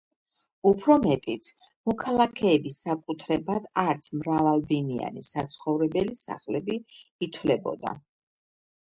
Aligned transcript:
უფრო 0.69 0.95
მეტიც: 1.03 1.49
მოქალაქეების 1.89 2.81
საკუთრებად 2.87 3.69
არც 3.85 4.11
მრავალბინიანი 4.23 5.27
საცხოვრებელი 5.31 6.21
სახლები 6.25 6.83
ითვლებოდა. 7.29 7.99